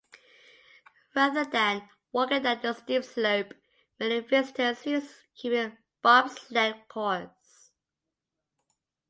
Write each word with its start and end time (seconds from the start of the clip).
Rather 1.15 1.45
than 1.45 1.87
walking 2.11 2.41
down 2.41 2.59
the 2.63 2.73
steep 2.73 3.03
slope, 3.03 3.53
many 3.99 4.19
visitors 4.21 4.83
use 4.87 5.03
the 5.07 5.23
human 5.39 5.77
bobsled 6.01 6.87
course. 6.87 7.69